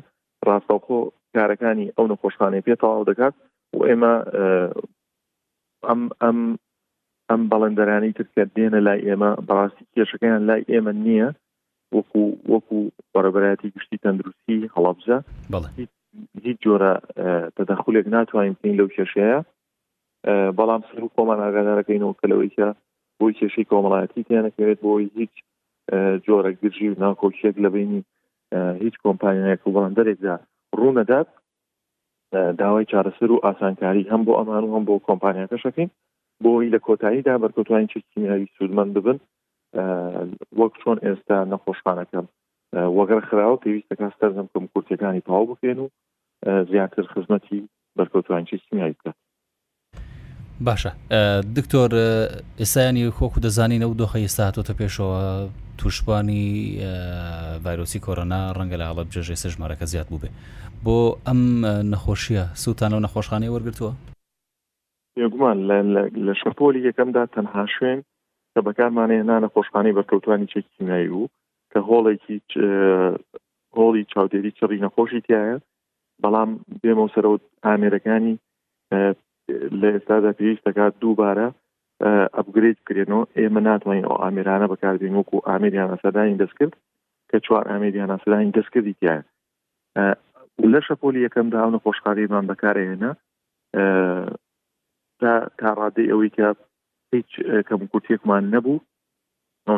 ڕاستەوخۆ 0.47 1.01
کارەکانی 1.35 1.93
ئەو 1.97 2.07
نەخۆشخانەی 2.13 2.65
پێ 2.67 2.75
تەواو 2.83 3.09
دەکات 3.11 3.35
و 3.77 3.79
ئێمە 3.89 4.15
ئەم 5.89 6.01
ئەم 6.23 6.39
ئەم 7.31 7.41
بەڵندەرانی 7.53 8.15
ترکە 8.19 8.43
دێنە 8.57 8.81
لای 8.87 9.01
ئێمە 9.09 9.31
بەڕاستی 9.49 9.89
کێشەکەیان 9.95 10.43
لای 10.49 10.65
ئێمە 10.73 10.93
نییە 11.05 11.29
وەکو 11.97 12.23
وەکو 12.53 12.79
بەرەبەتی 13.15 13.73
گشتی 13.75 14.01
تەندروستی 14.05 14.71
هەڵابزە 14.75 15.17
هیچ 16.47 16.59
جۆرە 16.65 16.93
تەدەخولێک 17.57 18.07
ناتوانین 18.17 18.55
بکەین 18.57 18.77
لەو 18.81 18.89
کێشەیە 18.97 19.39
بەڵام 20.59 20.83
سر 20.89 21.03
و 21.05 21.13
کۆمان 21.17 21.39
ئاگادارەکەینەوە 21.45 22.15
کەلەوەیکە 22.21 22.69
بۆی 23.19 23.37
کێشەی 23.39 23.69
کۆمەڵایەتی 23.71 24.27
تیانەکەوێت 24.29 24.79
بۆی 24.87 25.07
هیچ 25.19 25.35
جۆرە 26.27 26.53
گرژی 26.63 26.89
و 26.89 26.95
ناکۆکیەک 27.05 27.57
لە 27.65 27.69
بینی 27.75 28.05
هیچ 28.83 28.95
کۆمپانیایەک 29.05 29.61
و 29.67 29.71
بەڵندەرێکدا 29.77 30.35
ڕوونەدات 30.81 31.29
داوای 32.59 32.87
چارەسەر 32.93 33.31
و 33.33 33.41
ئاسانکاری 33.45 34.09
هەم 34.11 34.23
بۆ 34.27 34.33
ئەمان 34.39 34.65
و 34.65 34.73
هەم 34.75 34.85
بۆ 34.89 34.95
کۆمپانیەکەشەکەین 35.09 35.91
بۆی 36.45 36.69
لە 36.75 36.79
کۆتاییدا 36.87 37.35
بەرکەوتوانین 37.45 37.87
چکیمیاوی 37.93 38.47
سوودمەند 38.59 38.93
ببن 38.97 39.19
وەک 40.61 40.73
چۆن 40.83 40.99
ئێستا 41.07 41.37
نەخۆشخانەکەم 41.53 42.27
وەگەر 42.97 43.21
خراوە 43.29 43.57
پێویستە 43.63 43.95
کەس 44.01 44.15
دەزم 44.23 44.47
کەم 44.53 44.65
کورتەکانی 44.73 45.23
پاو 45.29 45.47
بکەین 45.51 45.79
و 45.83 45.87
زیاتر 46.71 47.05
خزمەتی 47.13 47.61
بەرکەوتوان 47.99 48.43
چکیمیاوی 48.51 48.95
بکات 49.01 49.17
باشە 50.69 50.91
دکتۆر 51.57 51.91
ئێستانی 52.61 53.11
خۆکو 53.19 53.39
دەزانین 53.47 53.83
ئەو 53.85 53.93
دۆخی 54.01 54.25
ئێستا 54.27 54.41
هاتۆتە 54.49 54.73
پێشەوە 54.79 55.13
توشبانی 55.83 56.45
ڤایرۆسی 57.65 57.99
کۆرۆنا 58.07 58.39
ڕەنگە 58.59 58.77
لە 58.81 58.85
ئاڵە 58.89 59.03
بجێژێ 59.09 59.37
سە 59.43 59.49
ژمارەکە 59.55 59.87
زیاد 59.93 60.07
بوو 60.11 60.23
بێ 60.23 60.31
بۆ 60.85 60.99
ئەم 61.27 61.41
نەخۆشیە 61.93 62.45
سووتان 62.63 62.91
لەو 62.95 63.03
نەخۆشخانەی 63.07 63.53
وەرگتووە 63.55 63.93
یگومان 65.25 65.59
لە 66.27 66.33
شەپۆلی 66.41 66.85
یەکەمدا 66.89 67.23
تەنها 67.35 67.65
شوێن 67.75 67.99
کە 68.53 68.61
بەکارمانێنا 68.67 69.37
نەخۆشخانەی 69.45 69.97
بەرکەوتانی 69.99 70.51
چێکیمیایی 70.53 71.11
و 71.19 71.23
کە 71.73 71.79
هۆڵێکی 71.89 72.37
هۆڵی 73.79 74.03
چاودێری 74.13 74.53
چڕی 74.59 74.79
نەخۆشی 74.87 75.21
تایە 75.27 75.57
بەڵام 76.23 76.51
بێمە 76.83 77.07
سەرەوە 77.15 77.37
ئامێرەکانی 77.67 78.35
لە 79.81 79.87
ئێستادا 79.95 80.31
پێویست 80.39 80.65
دەکات 80.69 80.93
دووبارە 81.03 81.49
ئەبگریت 82.37 82.79
کرێنەوە 82.89 83.23
ئێمە 83.39 83.61
ناتوانین 83.69 84.05
ئەو 84.09 84.17
ئامرانە 84.23 84.67
بەکاربیین 84.73 85.15
وەکو 85.17 85.45
ئامریان 85.49 85.91
ئاسەدانی 85.93 86.39
دەست 86.43 86.55
کرد 86.59 86.75
کە 87.31 87.37
چوار 87.47 87.65
ئامریان 87.71 88.11
ئاسەدانی 88.15 88.55
دەستکردی 88.59 88.95
تیان 89.01 89.23
لە 90.73 90.81
شەپۆلی 90.87 91.25
یەکەمدا 91.27 91.61
و 91.67 91.75
نەخۆشقاریمان 91.77 92.45
بەکارێنە 92.51 93.11
تا 95.21 95.33
تا 95.59 95.69
ڕادەی 95.81 96.11
ئەوەی 96.13 96.31
کە 96.37 96.49
هیچ 97.15 97.31
کەم 97.69 97.81
کورتێکمان 97.93 98.45
نەبوو 98.55 98.83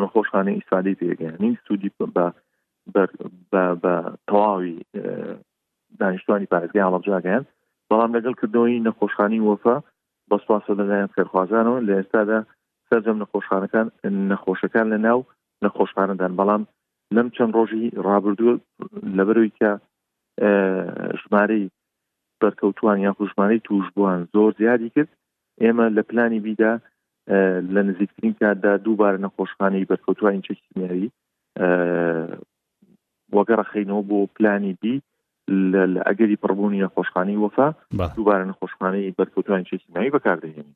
نەخۆشخانەی 0.04 0.58
ئیسادی 0.58 0.98
پێگەنی 1.02 1.52
سوودی 1.64 1.90
بە 2.00 3.04
بە 3.84 3.94
تەواوی 4.26 4.74
دانیشتوانی 6.00 6.50
پارێزگای 6.52 6.84
ئاڵەبجاگەیان 6.86 7.44
بەڵام 7.88 8.10
لەگەڵ 8.16 8.34
کردەوەی 8.40 8.84
نەخۆشخانی 8.86 9.44
وەفە 9.48 9.76
بەسپاسە 10.30 10.72
لەلایەن 10.78 11.12
خێرخوازانەوە 11.14 11.80
لە 11.86 11.92
ئێستادا 11.98 12.38
سەررجەم 12.88 13.16
نەخۆشخانەکان 13.22 13.86
نەخۆشەکان 14.30 14.86
لە 14.92 14.98
ناو 15.06 15.18
نەخۆشخانەدان 15.64 16.32
بەڵام 16.38 16.62
لەم 17.16 17.28
چەند 17.36 17.52
ڕۆژی 17.58 17.84
ڕابردووە 18.06 18.54
لەبەروی 19.18 19.52
کە 19.58 19.70
ژمارەی 21.20 21.64
بەرکەوتوان 22.42 22.98
یا 23.06 23.12
خوشمانەی 23.18 23.64
توشبووان 23.68 24.20
زۆر 24.34 24.50
زیادی 24.60 24.90
کرد 24.94 25.10
ئێمە 25.62 25.86
لە 25.96 26.02
پلانی 26.10 26.40
بیدا 26.46 26.72
لە 27.74 27.80
نزیکترین 27.88 28.34
کاتدا 28.40 28.72
دووبارە 28.84 29.18
نەخۆشخانەی 29.24 29.88
بەرکەوتوان 29.90 30.36
چەکیمیری 30.46 31.06
وەگەڕ 33.34 33.60
خینەوە 33.72 34.02
بۆ 34.08 34.18
پلانی 34.36 34.74
بی 34.82 34.94
لە 35.50 35.82
ئەگەری 36.08 36.36
پڕبوونی 36.42 36.80
نەخۆشخانەی 36.84 37.38
وەفا 37.44 37.66
دووبارە 38.16 38.44
نەخۆشخانەی 38.50 39.14
بەرکوتوان 39.18 39.62
چێکی 39.68 39.88
ناوی 39.94 40.10
بەکاردێنی 40.16 40.74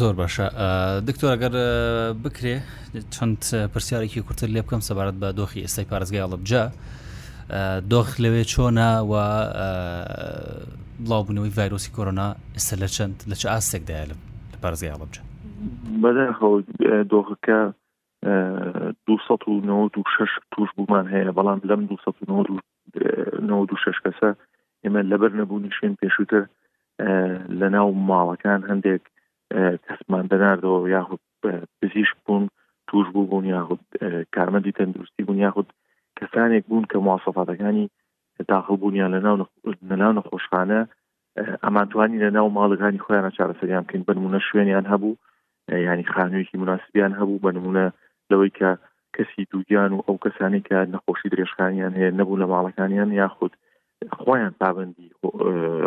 زۆر 0.00 0.14
باشە 0.20 0.46
دکتۆر 1.08 1.30
ئەگەر 1.34 1.54
بکرێ 2.24 2.56
چەند 3.14 3.40
پرسیارێکی 3.72 4.20
کورتتر 4.26 4.48
لێ 4.54 4.62
بکەم 4.62 4.82
سەبارەت 4.88 5.16
بە 5.22 5.28
دۆخی 5.38 5.60
ئێستای 5.64 5.86
پارێزگای 5.92 6.22
ئەڵبجا 6.24 6.64
دۆخ 7.92 8.08
لەوێ 8.22 8.42
چۆناوە 8.52 9.24
بڵاوبوونەوەی 11.04 11.54
ڤایرۆسی 11.56 11.90
کۆرۆنا 11.96 12.28
ئێستا 12.56 12.74
لە 12.82 12.88
چەند 12.96 13.16
لە 13.30 13.34
چه 13.40 13.46
ئاستێکدایە 13.52 14.06
لە 14.10 14.16
پارێزگای 14.62 14.92
ئەڵبجا 14.94 15.22
بەدەخەوە 16.02 16.58
دۆخەکە 17.12 17.60
شش 18.26 20.30
توش 20.56 20.68
بوومان 20.76 21.06
هەیە 21.14 21.32
بەڵام 21.38 21.58
لەم 23.48 23.62
شش 23.84 23.96
کەسە 24.04 24.28
ئێمە 24.82 25.00
لەبەر 25.10 25.32
نەبوونی 25.40 25.74
شوێن 25.76 25.94
پێشووتر 26.00 26.42
لە 27.60 27.66
ناو 27.76 27.88
ماڵەکان 28.10 28.60
هەندێک 28.70 29.04
کەسمان 29.86 30.24
دەناردەوە 30.32 30.78
یاخود 30.96 31.20
پزیش 31.78 32.10
بوون 32.24 32.44
توش 32.88 33.06
بوو 33.14 33.28
بوون 33.30 33.44
یاخود 33.54 33.82
کارمەندی 34.36 34.76
تەندروستی 34.78 35.24
بوون 35.26 35.38
یاخود 35.46 35.68
کەسانێک 36.18 36.64
بوون 36.68 36.84
کە 36.90 36.96
موواسەفاتەکانی 37.06 37.84
داخل 38.48 38.76
بوونیان 38.80 39.12
لە 39.90 39.96
ناو 40.00 40.14
نەخۆشخانە 40.18 40.80
ئەمانتوانی 41.64 42.18
لە 42.24 42.28
ناو 42.36 42.48
ماڵەکانی 42.58 43.02
خۆیانە 43.04 43.30
چارەسەریان 43.36 43.84
بکەین 43.84 44.02
بنمونە 44.08 44.40
شوێنیان 44.48 44.86
هەبوو 44.92 45.14
ینی 45.92 46.04
خانوویکی 46.14 46.56
مناسبیان 46.62 47.12
هەبوو 47.20 47.42
بنمونە 47.44 47.86
لەوەی 48.30 48.50
کە 48.58 48.70
کەسی 49.16 49.42
دووگیان 49.50 49.92
و 49.94 50.02
ئەو 50.06 50.16
کەسانی 50.24 50.62
کە 50.68 50.76
نەخۆشی 50.94 51.30
درێژخانیان 51.32 51.92
هەیە 51.98 52.12
نەبوو 52.18 52.40
لە 52.42 52.46
ماڵەکانیان 52.52 53.10
یاخود 53.22 53.52
خۆیان 54.22 54.54
پابندی 54.60 55.08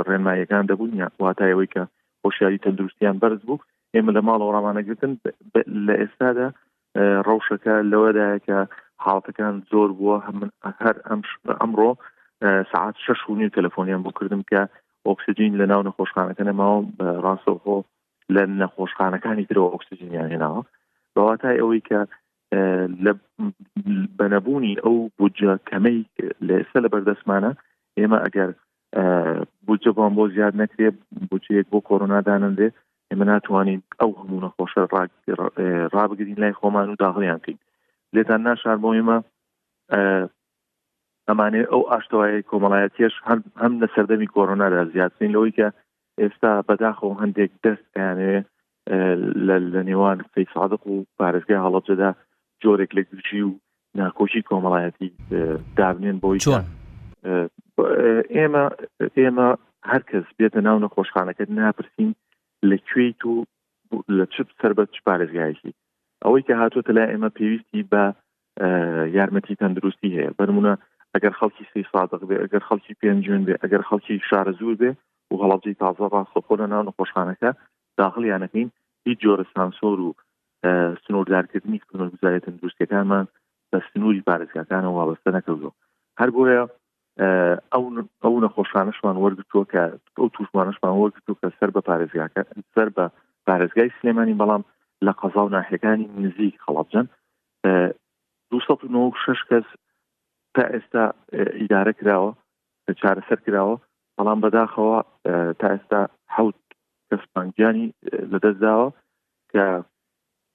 ڕێنمایەکان 0.08 0.64
دەبوون 0.70 0.92
واتایەوەی 1.24 1.72
کە 1.76 1.84
خۆشیاری 2.22 2.62
تەندروستیان 2.66 3.16
بەرز 3.22 3.42
بوو 3.48 3.64
ئێمە 3.96 4.12
لە 4.18 4.22
ماڵەوە 4.28 4.54
ڕامانەگرتن 4.56 5.12
لە 5.88 5.94
ئێستادا 6.02 6.48
ڕەوشەکە 7.28 7.74
لەوەدایە 7.92 8.40
کە 8.48 8.58
حڵاتەکان 9.04 9.54
زۆر 9.72 9.90
بووە 9.98 10.18
هەر 10.82 10.96
ئەمڕۆ 11.62 11.92
سعات 12.72 12.96
شش 13.06 13.20
و 13.30 13.36
نی 13.40 13.50
تەلفۆنیان 13.58 14.02
بۆ 14.06 14.12
کردم 14.20 14.42
کە 14.52 14.62
ئۆکسسیجین 15.08 15.54
لە 15.62 15.66
ناو 15.72 15.82
نەخۆشخانەکە 15.88 16.44
نەماوە 16.50 16.78
ڕاستەخۆ 17.26 17.78
لە 18.36 18.42
نەخۆشخانەکانی 18.62 19.48
ترەوە 19.50 19.68
ئۆکسسیجینیان 19.74 20.30
هێناوە 20.34 20.62
بەواتای 21.16 21.60
ئەوەی 21.62 21.82
کە 21.90 22.00
لە 23.06 23.12
بەنەبوونی 24.20 24.74
ئەو 24.84 24.96
بجە 25.20 25.52
کەمەی 25.70 26.00
لێستا 26.48 26.80
لە 26.86 26.90
بەردەسمانە 26.94 27.52
ئێمە 28.00 28.18
ئەگەر 28.26 28.50
بچە 29.68 29.90
بۆم 29.98 30.12
بۆ 30.18 30.24
زیاد 30.36 30.54
نەکرێت 30.62 30.96
بچەیەک 31.32 31.68
بۆ 31.74 31.80
کۆرۆنا 31.90 32.20
دانندێ 32.28 32.68
ئێمە 33.10 33.26
ناتوانین 33.32 33.82
ئەو 34.00 34.12
هەموو 34.20 34.44
نەخۆشە 34.46 34.84
ڕابگرین 35.96 36.38
لای 36.44 36.58
خۆمان 36.60 36.88
و 36.90 37.00
داغڵیان 37.02 37.40
کەین 37.46 37.60
لێتان 38.16 38.42
ناشار 38.48 38.78
بۆ 38.84 38.90
ئێمە 38.98 39.18
ئەمانێ 41.28 41.62
ئەو 41.72 41.82
ئاشتەوای 41.92 42.46
کۆمەڵایەتیش 42.52 43.14
هەم 43.62 43.74
لە 43.82 43.88
سەردەمی 43.96 44.32
کۆرۆنادا 44.36 44.82
زیاترین 44.94 45.32
لەوەی 45.36 45.56
کە 45.58 45.68
ئێستا 46.22 46.52
بەداخۆ 46.68 47.10
هەندێک 47.22 47.52
دەستیانێ 47.64 48.36
لە 49.48 49.82
نێوان 49.90 50.18
فەی 50.32 50.46
سادق 50.56 50.82
و 50.88 50.96
پارێزگای 51.18 51.64
هەڵەتجدا 51.66 52.12
جۆرێک 52.64 52.92
لە 52.98 53.02
گوچی 53.12 53.40
و 53.48 53.52
ناکۆشی 54.00 54.42
کۆمەڵایەتی 54.50 55.10
دابنێن 55.78 56.18
بۆی 56.24 56.40
چۆن 56.46 56.64
ئێمە 58.36 58.64
ئێمە 59.20 59.48
هەرکەس 59.92 60.28
بێتە 60.38 60.60
ناو 60.68 60.78
نەخۆشخانەکەت 60.84 61.50
ناپرسین 61.60 62.12
لەکوێیت 62.72 63.22
و 63.32 63.36
لە 64.18 64.26
چ 64.34 64.36
سربەت 64.62 64.88
چ 64.96 64.98
پارێزگایکی 65.08 65.72
ئەوەی 66.24 66.46
کە 66.48 66.54
هاتوۆتە 66.62 66.92
لای 66.98 67.10
ئێمە 67.12 67.30
پێویستی 67.38 67.82
بە 67.92 68.04
یارمەتی 69.18 69.60
تەندروستی 69.62 70.16
هەیە 70.18 70.32
بەرمونە 70.40 70.74
ئەگەر 71.14 71.34
خەڵکی 71.40 71.66
سی 71.72 71.82
سادق 71.94 72.22
بێ 72.30 72.38
ئەگەر 72.44 72.64
خەڵکی 72.68 72.98
پێنجون 73.02 73.42
بێ 73.48 73.56
ئەگەر 73.64 73.82
خەڵکی 73.90 74.16
شارە 74.30 74.52
زوور 74.60 74.76
بێ 74.82 74.92
و 75.32 75.40
هەڵابجی 75.42 75.74
تازە 75.82 76.06
ڕاستخۆ 76.14 76.54
لە 76.62 76.68
ناو 76.72 76.84
نەخۆشخانەکە 76.88 77.50
داخل 78.02 78.24
یانەکەین 78.34 78.70
هیچ 79.08 79.18
جۆرە 79.26 79.46
سانسۆر 79.54 80.00
و 80.06 80.10
سنووردارکردنی 81.08 81.80
گوزارێت 81.94 82.44
تندروستەکانمان 82.48 83.26
بە 83.72 83.78
سنووری 83.92 84.24
پارێزگاکانە 84.30 84.88
وابەستە 84.92 85.30
نەکردو 85.38 85.72
هەر 86.20 86.30
بۆیە 86.36 86.64
ئەو 88.24 88.36
نەخۆشانشمان 88.44 89.16
وەرگتووە 89.24 89.66
کە 89.74 89.84
ئەو 90.22 90.28
توشمانشمان 90.36 90.94
وەرگتو 90.96 91.38
کە 91.42 91.48
سەر 91.60 91.70
بە 91.76 91.82
پارێزگاکە 91.90 92.42
سەر 92.76 92.90
بە 92.96 93.06
پارێزگای 93.48 93.94
سلێمانی 94.00 94.38
بەڵام 94.42 94.64
لە 95.08 95.12
قەزا 95.20 95.42
و 95.44 95.54
ناحەکانی 95.58 96.06
نزیک 96.24 96.56
خەڵبجەن 96.66 97.06
26 98.52 99.44
کەس 99.50 99.68
تا 100.56 100.64
ئێستا 100.74 101.04
ئیدارە 101.62 101.94
کراوە 102.00 102.32
چارەسەر 103.02 103.40
کراوە 103.46 103.76
بەڵام 104.18 104.40
بەداخەوە 104.44 104.98
تا 105.60 105.68
ئێستا 105.74 106.00
حوت 106.36 106.58
کەسپانگیانی 107.10 107.86
لەدەستداوە 108.32 108.88
کە 109.54 109.66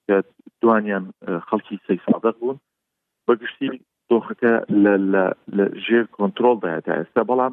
کە 0.09 0.17
دوانیان 0.63 1.05
خەڵکی 1.49 1.77
سی 1.87 1.97
سادق 2.07 2.37
بوون 2.41 2.59
بەگشتی 3.29 3.69
دۆخەکە 4.13 4.53
لە 5.57 5.65
ژێر 5.87 6.05
کۆنتترۆل 6.17 6.59
داێت 6.65 6.87
ئێستا 6.97 7.23
بەڵام 7.31 7.53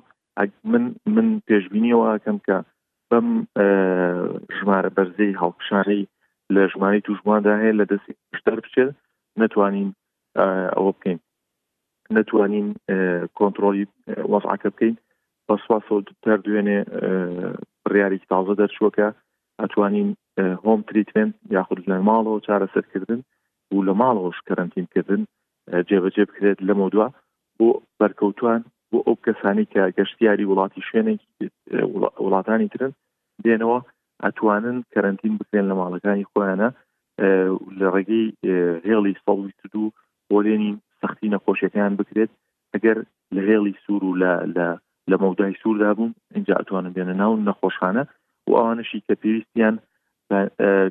من 0.71 0.83
من 1.15 1.27
پێشببینیەوەکەم 1.47 2.37
کە 2.47 2.57
بەم 3.09 3.27
ژمارە 4.57 4.89
بەرزەی 4.97 5.37
هەڵکشارەی 5.41 6.03
لە 6.55 6.61
ژماری 6.71 7.05
توژماندا 7.07 7.53
هەیە 7.61 7.75
لە 7.79 7.85
دەستی 7.91 8.15
شتەر 8.39 8.57
بچێت 8.65 8.91
نتوانین 9.41 9.89
ئەوە 10.75 10.91
بکەین 10.95 11.19
نتوانین 12.15 12.67
کۆنتترۆلی 13.37 13.85
وەفعکە 14.33 14.69
بکەین 14.73 14.95
بە 15.47 15.55
سووا 15.63 15.99
تەر 16.23 16.37
دوێنێ 16.45 16.79
بڕیاری 17.83 18.19
تازە 18.31 18.53
دەرچووەکە 18.61 19.07
ئەتوانین 19.61 20.09
هۆم 20.39 20.81
تریتمنت 20.89 21.33
یاخود 21.55 21.79
لە 21.91 21.97
ماڵەوە 22.07 22.39
چارەسەرکردن 22.47 23.19
و 23.73 23.77
لە 23.87 23.93
ماڵەوەش 24.01 24.37
کەرنتینکردن 24.47 25.21
جێبەجێ 25.89 26.23
بکرێت 26.29 26.59
لە 26.67 26.73
مدووە 26.81 27.07
بۆ 27.57 27.67
بەرکەوتوان 27.99 28.61
بۆ 28.91 28.97
ئەو 29.07 29.15
کەسانی 29.25 29.65
کە 29.73 29.81
گەشتیاری 29.97 30.49
وڵاتی 30.51 30.81
شوێنێکی 30.87 31.27
وڵاتانی 32.23 32.67
ترن 32.73 32.93
دێنەوە 33.45 33.79
ئەتوانن 34.23 34.77
کەرنتین 34.93 35.33
بکرێن 35.39 35.65
لە 35.71 35.75
ماڵەکانی 35.79 36.27
خۆیانە 36.31 36.69
لە 37.79 37.87
ڕێگەی 37.93 38.25
هێڵی 38.87 39.13
سەڵویست 39.23 39.63
دوو 39.73 39.87
بۆ 40.29 40.37
لێنین 40.45 40.77
سەختی 41.01 41.31
نەخۆشیەکان 41.35 41.91
بکرێت 41.99 42.31
ئەگەر 42.73 42.97
لە 43.35 43.41
هێڵی 43.49 43.73
سوور 43.83 44.03
و 44.09 44.17
لە 45.09 45.15
مەودای 45.23 45.59
سووردا 45.61 45.91
بوون 45.97 46.11
اینجا 46.35 46.53
ئەتوانن 46.59 46.93
بێنە 46.95 47.15
ناو 47.21 47.31
نەخۆشخانە 47.47 48.03
و 48.47 48.51
ئەوانشی 48.59 48.99
کە 49.07 49.13
پێویستیان 49.21 49.75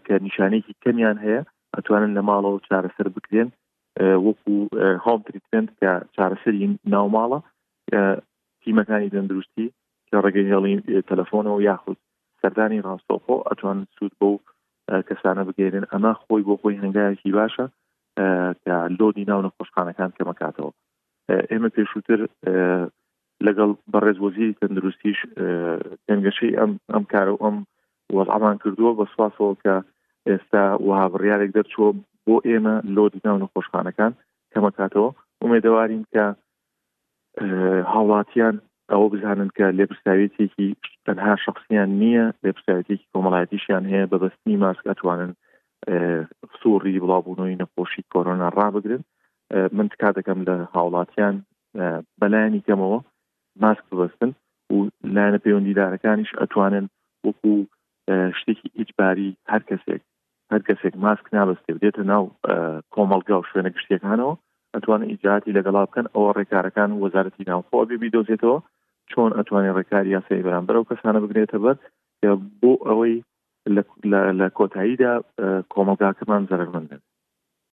کە 0.06 0.14
نیشانێکی 0.26 0.72
کەمیان 0.84 1.16
هەیە 1.24 1.42
ئەتوانن 1.76 2.12
لە 2.16 2.22
ماڵەوە 2.28 2.58
چارەسەر 2.68 3.06
بکرێن 3.16 3.48
وەکو 4.26 4.54
هاڵ 5.04 5.18
تریتمنت 5.28 5.68
کە 5.80 5.90
چارەسەری 6.16 6.62
ناوماڵە 6.92 7.40
تیمەکانی 8.62 9.12
دەندروستی 9.14 9.66
کە 10.08 10.16
ڕێگەهێڵی 10.24 10.74
تەلەفۆنەوە 11.10 11.58
یاخود 11.70 11.98
سەردانی 12.40 12.84
ڕاستۆخۆ 12.86 13.36
ئەتوان 13.48 13.78
سوود 13.96 14.14
بۆ 14.20 14.30
کەسانە 15.08 15.42
بگەێنن 15.48 15.84
ئەمە 15.92 16.12
خۆی 16.22 16.46
بۆ 16.46 16.54
خۆی 16.60 16.80
هەنگایەکی 16.82 17.32
باشە 17.38 17.66
کە 18.62 18.74
لۆدی 18.98 19.24
ناو 19.30 19.40
نەخۆشخانەکان 19.46 20.10
کەمەکاتەوە 20.16 20.72
ئێمە 21.50 21.70
پێشووتر 21.76 22.20
لەگەڵ 23.46 23.70
بەڕێزوەزیری 23.92 24.56
تەندروستیش 24.60 25.18
دەنگەشەی 26.08 26.56
ئەم 26.60 26.72
ئەم 26.92 27.04
کارە 27.12 27.34
ئەم 27.42 27.56
وەڵامان 28.16 28.56
کردووە 28.62 28.92
بە 28.98 29.04
سواسەوە 29.14 29.54
کە 29.62 29.74
ئێستا 30.28 30.64
وها 30.88 31.04
بڕیارێک 31.12 31.50
دەرچووە 31.56 31.90
بۆ 32.26 32.36
ئێمە 32.48 32.74
لۆ 32.94 33.04
دینا 33.14 33.30
و 33.34 33.42
نەخۆشخانەکان 33.42 34.12
کەمەکاتەوە 34.52 35.08
ومێدەوارین 35.42 36.04
کە 36.12 36.24
هاوڵاتیان 37.92 38.56
ئەوە 38.90 39.06
بزانن 39.12 39.48
کە 39.58 39.66
لێپرساویتێکی 39.78 40.68
تەنها 41.06 41.34
شخصیان 41.44 41.90
نییە 42.02 42.26
لێپرساویتێکی 42.44 43.08
کۆمەڵایەتیشیان 43.12 43.84
هەیە 43.92 44.10
بەبستنی 44.12 44.60
ماسکاتوانن 44.64 45.32
سووری 46.60 47.00
بڵاوبوونەوەی 47.02 47.58
نەخۆشی 47.62 48.02
کۆرۆنا 48.12 48.48
ڕابگرن 48.58 49.02
من 49.76 49.86
تکات 49.92 50.14
دەکەم 50.18 50.38
لە 50.48 50.56
هاوڵاتیان 50.74 51.34
بەلایانی 52.20 52.64
کەمەوە 52.66 52.98
ماسک 53.62 53.84
ببستن 53.90 54.30
و 54.74 54.78
لاەنە 55.14 55.38
پەیوەندیدارەکانیش 55.44 56.30
ئەتوانن 56.40 56.86
وەکوو 57.26 57.60
شتێکی 58.38 58.66
ئیجباری 58.78 59.30
هەر 59.52 59.62
کەسێک 59.70 60.02
هەر 60.52 60.62
کەسێک 60.68 60.94
ماسک 61.04 61.26
نابستێ 61.36 61.72
بدێتە 61.76 62.02
ناو 62.12 62.24
کۆمەڵگا 62.94 63.36
و 63.38 63.46
شوێنە 63.50 63.70
گشتەکانەوە 63.76 64.32
ئەتوانە 64.74 65.06
ئیجااتی 65.12 65.54
لەگەڵا 65.58 65.80
بکەن 65.86 66.06
ئەوە 66.14 66.30
ڕێکارەکان 66.38 66.90
وەزارەتی 67.02 67.48
ناوخۆبی 67.50 68.00
بیدۆزێتەوە 68.02 68.58
چۆن 69.10 69.30
ئەتوانێت 69.38 69.76
ڕێکاری 69.78 70.14
یاسای 70.16 70.44
بەرامبەر 70.46 70.76
و 70.78 70.88
کەسانە 70.90 71.18
بگرێتە 71.24 71.58
بەر 71.64 71.76
بۆ 72.60 72.72
ئەوەی 72.86 73.14
لە 74.40 74.48
کۆتاییدا 74.58 75.12
کۆمەلگاکەمان 75.72 76.42
زەرمەندن 76.50 77.00